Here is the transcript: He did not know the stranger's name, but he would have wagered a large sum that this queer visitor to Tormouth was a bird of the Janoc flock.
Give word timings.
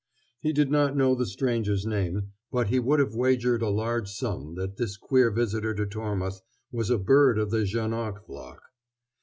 He 0.39 0.51
did 0.51 0.71
not 0.71 0.97
know 0.97 1.13
the 1.13 1.27
stranger's 1.27 1.85
name, 1.85 2.31
but 2.51 2.69
he 2.69 2.79
would 2.79 2.97
have 2.99 3.13
wagered 3.13 3.61
a 3.61 3.69
large 3.69 4.09
sum 4.09 4.55
that 4.55 4.77
this 4.77 4.97
queer 4.97 5.29
visitor 5.29 5.75
to 5.75 5.85
Tormouth 5.85 6.41
was 6.71 6.89
a 6.89 6.97
bird 6.97 7.37
of 7.37 7.51
the 7.51 7.65
Janoc 7.67 8.25
flock. 8.25 8.63